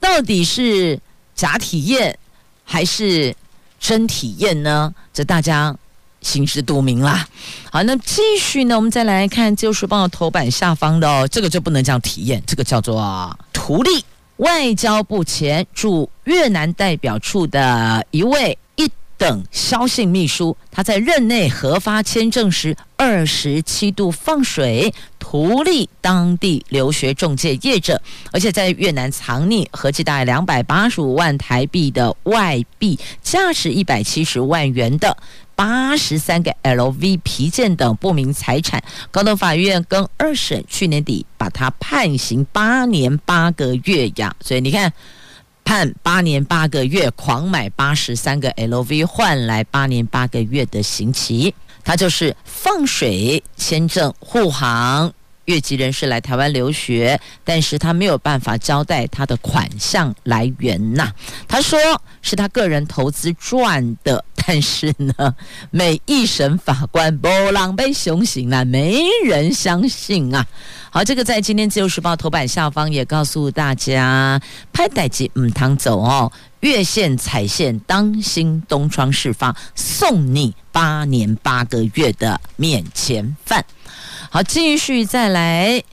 [0.00, 0.98] 到底是
[1.34, 2.18] 假体验
[2.64, 3.34] 还是
[3.78, 4.92] 真体验呢？
[5.12, 5.74] 这大家
[6.20, 7.26] 心知肚明啦。
[7.70, 14.04] 好，那继续呢，我们再来看《自由时报》头版下方的哦，这个就不能叫体验，这个叫做图例。
[14.38, 18.56] 外交部前驻越南代表处的一位
[19.18, 28.00] 等萧姓秘书，他在任内核发签证时，二十七度放水，图利当地留学中介业者，
[28.30, 35.16] 而且在越南藏匿合计大概两百八十五万台币的外币，价值一百七十万元的
[35.56, 38.80] 八十三个 LV 皮件等不明财产。
[39.10, 44.92] 高等法院跟二审去年底把他判刑八年八个月呀，所以你看。
[45.68, 51.54] 判八年八个月，狂买八十三个 LV 换来八年八个月的刑期。
[51.84, 55.12] 他就是放水签证护航
[55.44, 61.12] 越籍人士来台湾留学，但是他没有办法交代他的款项来源呐。
[61.46, 61.78] 他说
[62.22, 64.24] 是他个人投资赚的。
[64.48, 65.34] 但是呢，
[65.70, 70.46] 每一审法官不让被熊刑啊，没人相信啊。
[70.88, 74.40] 好，这个在今天自由时报头版下方也告诉大家，
[74.72, 83.62] 拍代志唔通走哦，越线踩线，当心东窗事发，送你八年八个月的免遣返。
[84.30, 85.84] 好，继续再来。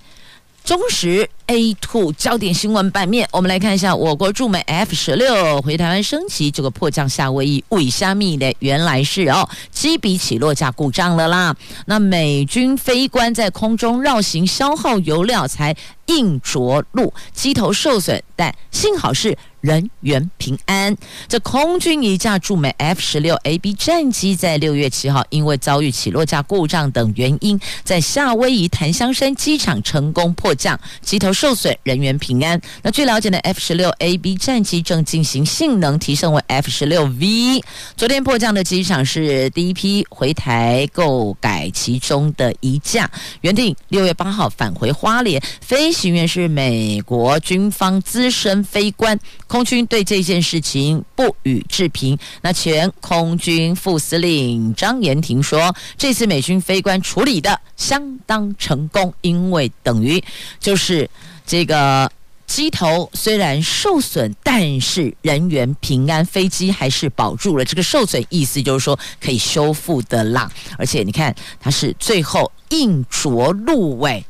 [0.64, 11.56] 中时 A two 焦点新闻版面，我们来看一下我国驻美 F 十六回台湾升级，这个迫降夏威夷为虾米的，原来是哦机鼻起落架故障了啦。
[11.86, 15.76] 那美军飞官在空中绕行，消耗油料才
[16.08, 19.38] 硬着陆，机头受损，但幸好是。
[19.66, 20.96] 人员平安。
[21.28, 32.60] 这空军一架驻美 F 十六 A B 战机在六月七号因为遭遇起落架故障等原因，在夏威夷檀香山机场成功迫降，机头受损，人员平安。
[32.82, 37.62] 那据了解呢，F 十六 A B 战机正进行性能提升为 F 十六 V。
[37.96, 43.12] 昨天迫降的机场是第一批回台购改其中的一架，
[43.42, 49.20] 原定六月八号返回花莲，飞行员是美国军方资深飞官。
[49.48, 52.18] 空军对这件事情不予置评。
[52.42, 60.24] 那前空军副司令张延廷说：“这次美军飞官处理的相当成功，因为等于
[60.60, 61.10] 就是
[61.46, 62.12] 这个
[62.48, 67.66] 机头虽然受损，但是人员平安，飞机还是保住了。
[67.66, 70.52] 这个受损意思就是说可以修复的啦。
[70.78, 74.26] 而且你看，它是最后硬着陆位，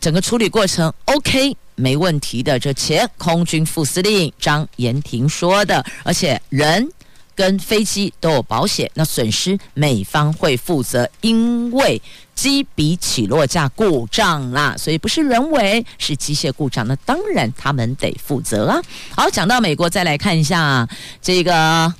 [0.00, 6.86] 整个处理过程 OK。”没问题的，这前空军副司令张延廷说的，而且人
[7.34, 12.00] 跟飞机都有保险，那损失美方会负责，因为
[12.34, 18.82] 机鼻起落架故障啦，所以不是人为，是机械故障，那当然他们得负责啊。
[19.14, 20.88] 好，讲到美国，再来看一下
[21.20, 21.92] 这个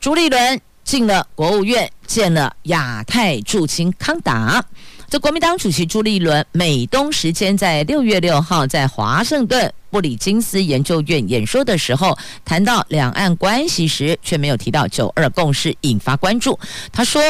[0.00, 4.64] 朱立伦进了国务院，见了亚太驻青康达。
[5.10, 16.56] 这国民党主席朱立伦，美东时间在六月六号在华盛顿布里金斯研究院演说的时候，谈到两岸关系时，却没有提到九二共识，引发关注。
[16.92, 17.20] 他说。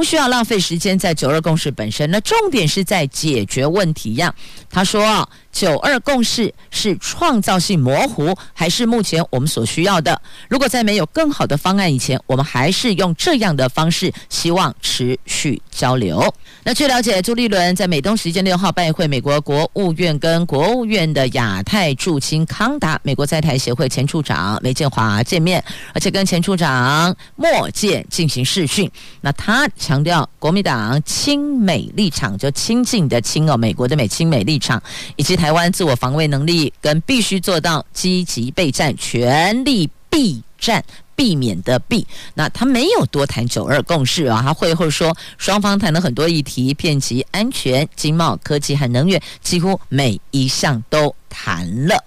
[0.00, 4.34] 不需要浪费时间在九二共识本身，那重点是在解决问题呀。
[4.70, 10.18] 他说，九二共识是创造性模糊，还是目前我们所需要的？
[10.48, 16.32] 如果在没有更好的方案以前，我们还是用这样的方式，希望持续交流。
[16.62, 28.90] 那据了解，朱立伦在美东时间六号拜会美国国务院跟国务院的亚太驻青康达、美国在台协会前处长梅建华见面，而且跟前处长莫健进行视讯。
[29.20, 29.68] 那他。
[29.90, 34.80] 强调国民党亲美立场，就亲近的亲哦，美国的美亲美立场，
[35.16, 40.84] 以及台湾自我防卫能力跟必须做到积极备战、全力避战、
[41.16, 42.06] 避免的避。
[42.34, 52.04] 那他没有多谈九二共识啊，他会后说双方谈了很多议题，遍及安全、经贸、科技和能源，几乎每一项都谈了。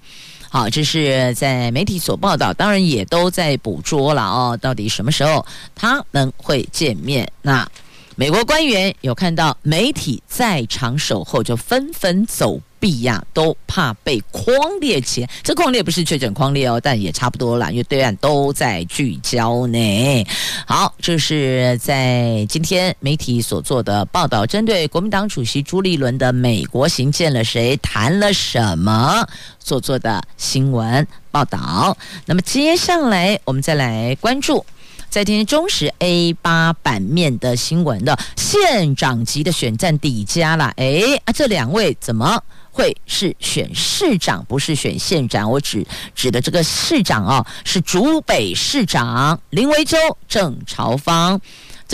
[0.53, 4.55] 好，这是在媒体所报道，当然也都在捕捉了哦。
[4.61, 5.43] 到底什么时候
[5.73, 7.27] 他们会见面？
[7.41, 7.67] 那
[8.15, 15.25] 美国官员有看到媒体在场守候，就纷纷走避呀，都怕被框列起。
[15.41, 20.27] 这框列不是确诊框列哦，但也差不多啦，因为对岸都在聚焦呢。
[20.67, 29.25] 好，这是在今天媒体所做的报道，针对国民党主席朱立伦的美国行见了谁，谈了什么
[29.59, 31.97] 所做的新闻报道。
[32.25, 34.65] 那么接下来我们再来关注。
[35.09, 42.43] 在今天中时 A 八版面的新闻的县长级的选战底加了，哎啊，这两位怎么
[42.73, 45.49] 会是选市长，不是选县长？
[45.49, 49.95] 我指指的这个市长啊，是竹北市长林维洲、
[50.27, 51.39] 郑朝芳。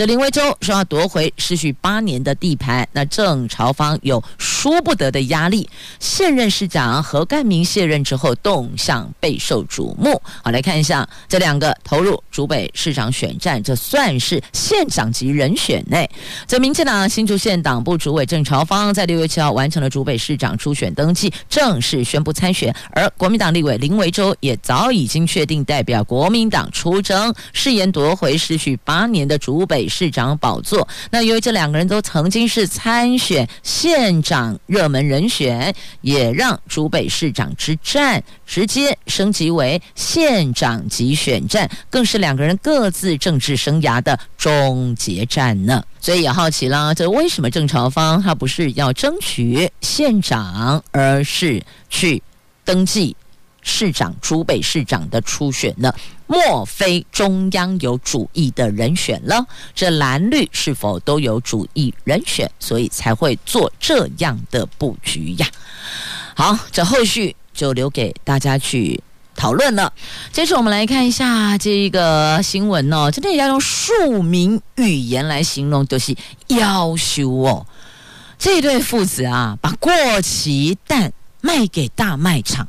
[0.00, 5.68] 这林维洲说要夺回失去八年的地盘，那郑朝方有输不得的压力。
[5.98, 10.18] 现任市长何干明卸任之后，动向备受瞩目。
[10.42, 16.08] 好，来看一下这两个投入竹北市长选战，这算是县长级人选内。
[16.46, 22.74] 这民进党新竹县党部主委郑朝方在六月七号完成了竹北市长初选登记，正式宣布参选。
[22.92, 45.82] 而国民党立委林维洲也早已经确定代表国民党出征，誓言夺回失去八年的竹北市长宝座，那由于这两个人都曾经是参选县长热门人选，也让竹北市长之战直接升级为县长级选战，更是两个人各自政治生涯的终结战呢。
[46.00, 52.22] 所以也好奇了，这为什么郑朝方他不是要争取县长，而是去
[52.64, 53.16] 登记
[53.62, 55.92] 市长、竹北市长的初选呢？
[56.26, 59.44] 莫非中央有主意的人选了？
[59.74, 62.50] 这蓝绿是否都有主意人选？
[62.60, 65.46] 所以才会做这样的布局呀？
[66.36, 69.02] 好，这后续就留给大家去
[69.34, 69.92] 讨论了。
[70.32, 76.14] 接着我们来看一下这一个新闻哦，真的要用庶民语言来形容，就是
[76.48, 77.66] 夭寿哦。
[78.38, 79.92] 这对父子啊，把过
[80.22, 82.68] 期蛋卖给大卖场，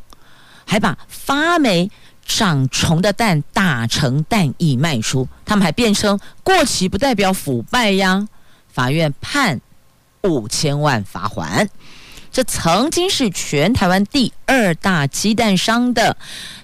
[0.72, 1.92] 还把发霉。
[2.24, 8.26] 长虫的蛋打成蛋液卖出，他们还辩称过期不代表腐败呀。
[8.72, 9.60] 法院判
[10.22, 11.70] 五千万罚款。
[12.32, 16.16] 这曾经是全台湾第二大鸡蛋商的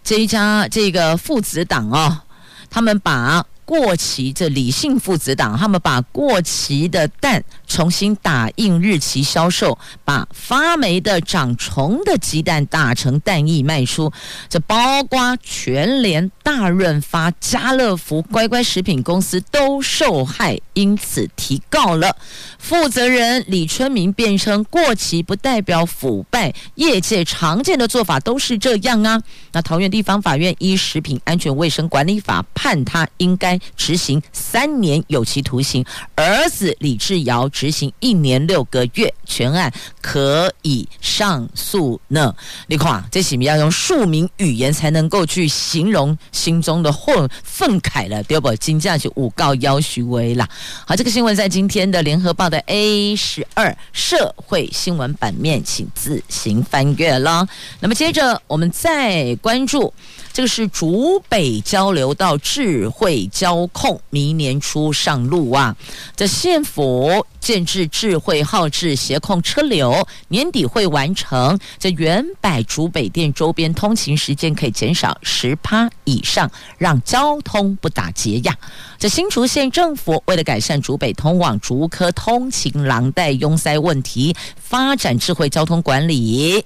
[0.06, 2.22] 这一家这个父子档哦，
[2.70, 3.46] 他们把。
[3.68, 14.10] 过期，这李姓父子档，他们把过期的蛋重新打印日期销售，把发霉的、长虫的鸡蛋打成蛋液卖出。
[14.48, 22.16] 这包括全联、大润发、家乐福、乖乖食品公司都受害，因此提告了。
[22.58, 29.22] 负责人李春明辩称，过期不代表腐败，业界常见的做法都是这样啊。
[29.52, 33.57] 那桃园地方法院依食品安全卫生管理法判他应该。
[33.76, 35.86] 执行三年有期徒刑，
[36.16, 42.34] 儿子李志尧执行一年六个月，全案可以上诉呢。
[42.68, 48.54] 你看，这是不要用庶民语言才能够去形容心中的愤愤慨了，对不？
[48.56, 50.48] 金价就五告要许威了。
[50.86, 57.48] 好，这个新闻在今天的联合报的 A 十二社会新闻版面，请自行翻阅了。
[57.80, 59.94] 那么接着我们再关注。
[60.38, 65.76] 这个是竹北交流道智慧交控，明年初上路啊！
[66.16, 71.58] 这县府建制智慧号志协控车流，年底会完成。
[71.80, 78.56] 这原百竹北店周边通勤时间可以减少十趴以上，让交通不打结呀！
[79.00, 86.64] 这新竹县政府为了改善竹北通往竹科通勤廊带拥塞问题，发展智慧交通管理。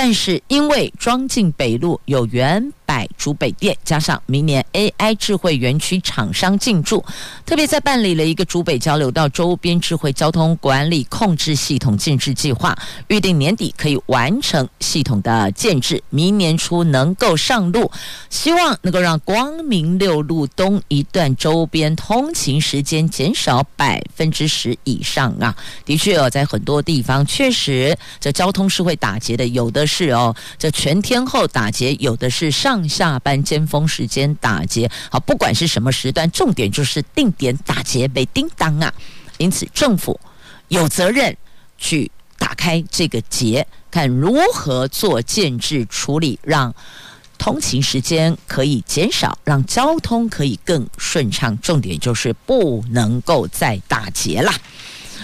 [0.00, 7.04] 但是因为庄敬北路有原百竹北店，加上明年 AI 智慧园区厂商进驻，
[7.44, 12.78] 特别在办理了一个竹北交流道周边智慧交通管理控制系统建置计划，
[13.08, 17.90] 预定年底可以完成系统的建置，明年初能够上路，
[18.30, 25.54] 希望能够让光明六路东一段周边通勤时间减少百分之十以上啊！
[25.84, 29.87] 的确哦，在很多地方确实这交通是会打结的，有的。
[29.88, 34.88] 是哦，这全天候打劫，有的是上下班尖峰时间打劫。
[35.10, 38.92] 好，不管是什么时段，重点就是定点打劫，被叮当啊！
[39.38, 40.20] 因此，政府
[40.68, 41.36] 有责任
[41.78, 46.74] 去打开这个结，看如何做建制处理，让
[47.38, 51.56] 通勤时间可以减少，让交通可以更顺畅。
[51.60, 54.52] 重点就是不能够再打劫了。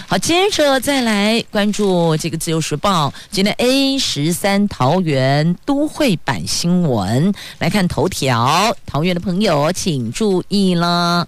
[0.06, 8.76] 好，接着再来关注这个《自由时报》今天 A 十三桃园都会版新闻，来看头条。
[8.84, 11.26] 桃园的朋友请注意了。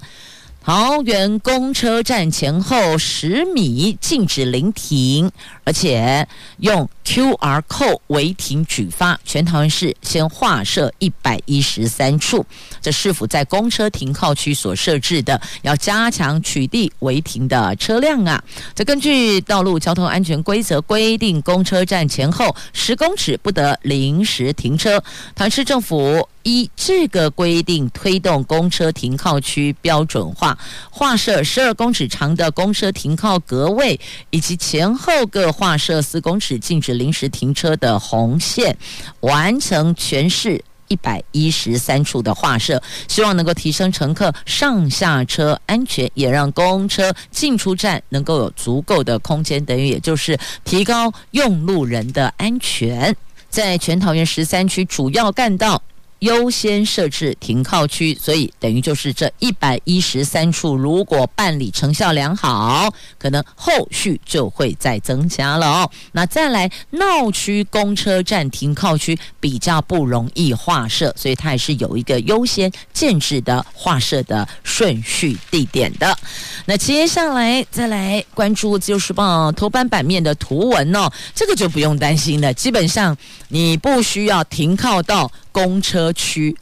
[0.67, 5.31] 桃园公车站前后十米禁止临停，
[5.63, 6.27] 而且
[6.59, 9.17] 用 QR 扣违停举发。
[9.25, 12.45] 全桃园市先划设一百一十三处，
[12.83, 15.41] 这是否在公车停靠区所设置的？
[15.63, 18.43] 要加强取缔违停的车辆啊！
[18.75, 25.01] 这根据道路交通安全规则规定，公车站前后十公尺不得临时停车。
[25.37, 26.29] 桃市政府。
[26.49, 30.56] 依这个规定，推动公车停靠区标准化，
[30.91, 33.99] 画设十二公尺长的公车停靠格位，
[34.31, 38.77] 以及前后各画设四公尺禁止临时停车的红线，
[39.21, 53.15] 完成全市一百一十三处的画设，希望能够提升乘客上下车安全，也让公车进出站能够有足够的空间，等于也就是提高用路人的安全。
[53.49, 55.83] 在全桃园十三区主要干道。
[56.27, 65.89] 优先设置停靠区，所以等于就是这一百一十三处，如果办理成效良好，可能后续就会再增加了哦。
[66.11, 76.19] 那再来闹区公车站停靠区比较不容易划设，所以它也是有一个优先建置的划设的顺序地点的。
[76.65, 83.17] 那接下来再来关注《自由时报》头版版面的图文哦，这个就不用担心了，基本上
[83.49, 85.31] 你不需要停靠到。
[85.57, 86.57] 公车区，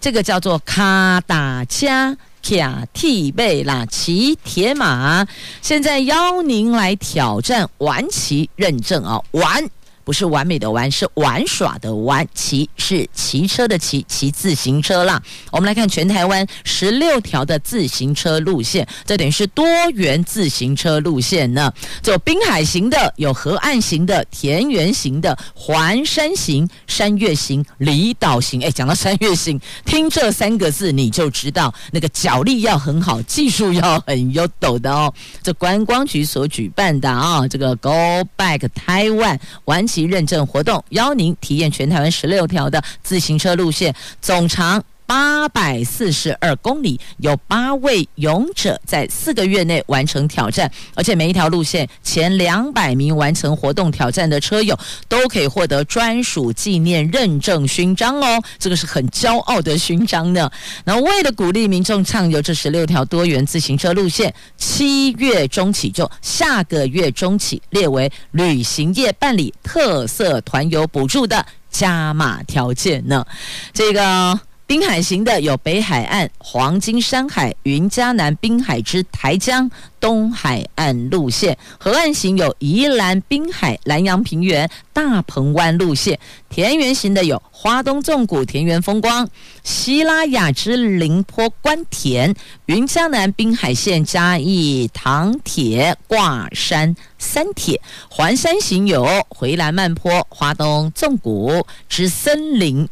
[0.00, 5.26] 这个叫做卡达加卡蒂贝拉骑铁马，
[5.60, 9.20] 现在邀您来挑战玩骑认证啊！
[9.32, 9.68] 玩
[10.04, 12.26] 不是完美的玩，是玩耍的玩。
[12.34, 15.20] 骑是骑车的骑，骑自行车啦。
[15.50, 21.72] 我们来看全台湾十六条的自行车路线，这等于是多元自行车路线呢。
[22.04, 28.62] 有滨海型的，有河岸型的，田园型的，环山型、山岳型、离岛型。
[28.64, 35.12] 哎，讲到山岳型，听这三个字你就知道，那个脚力要很好，技术要很有抖的哦。
[35.42, 37.90] 这观光局所举办的啊，这个 Go
[38.36, 60.48] Back Taiwan 玩认证活动，邀您体验全台湾十六条的自行车路线，总长八百四十二公里，有八位勇者在四个月内完成挑战，而且每一条路线前两百名完成活动挑战的车友都可以获得专属纪念认证勋章哦，这个是很骄傲的勋章呢。
[60.84, 73.26] 那为了鼓励民众畅游这十六条多元自行车路线，七月中起就下个月中起列为旅行业办理特色团游补助的加码条件呢。
[73.72, 74.38] 这个。
[74.70, 79.68] 滨海型的有北海岸、黄金山海、云嘉南滨海之台江
[79.98, 86.14] 东海岸路线；河岸型有宜兰滨海、南洋平原、大鹏湾路线；
[86.48, 89.28] 田园型的有花东纵谷田园风光、
[89.64, 92.32] 西拉雅之林坡观田、
[92.66, 97.74] 云嘉南滨海线嘉义糖铁挂山三铁；
[98.08, 102.88] 环山型有回蓝慢坡、花东纵谷之森林。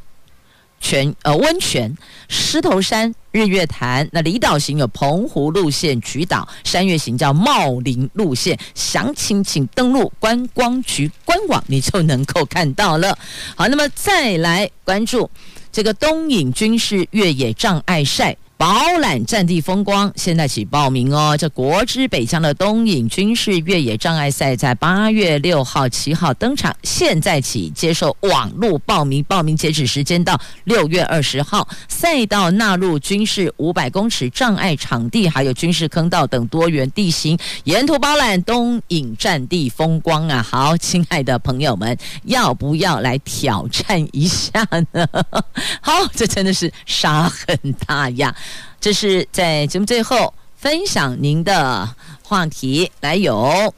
[0.81, 1.95] 泉呃温泉、
[2.29, 8.59] 狮头山、日月潭，那离岛型有澎湖路线、菊岛；山月型叫茂林路线。
[8.75, 13.19] 详情请登录观光局官网，你就能够看到了。
[13.55, 15.31] 好，那么再来关注
[15.71, 18.37] 这个东引军事越野障碍赛。
[18.59, 21.37] 饱览战地风光，现在起报名哦！
[21.39, 31.69] 这国之北疆的东引军事越野障碍赛在八月六号、七号登场，现在起接受网络报名，报名截止时间到六月二十号。
[31.87, 40.43] 赛道纳入军事五百公尺障碍场地，还有军事坑道等多元地形，沿途饱览东引战地风光啊！
[40.43, 45.07] 好，亲爱的朋友们，要不要来挑战一下呢？
[45.81, 48.35] 好，这真的是沙很大呀！
[48.81, 51.89] 这是在节目最后分享您的
[52.23, 53.73] 话题，来有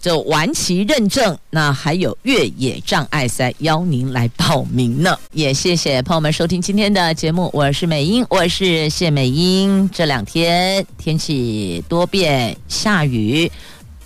[0.00, 5.18] 就玩骑认证，那还有越野障碍赛，邀您来报名呢。
[5.32, 9.88] 也谢谢朋友们收听今天的节目，我是美英，我是谢美英。
[9.90, 13.50] 这两天天气多变，下雨，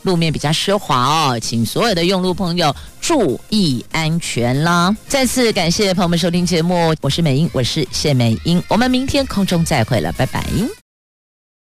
[0.08, 4.96] 路面比较湿滑哦，请所有的用路朋友注意安全啦！
[5.06, 10.42] 再次感谢朋友们收听节目，我是美英，我是谢美英，我们明天空中再会了，拜拜。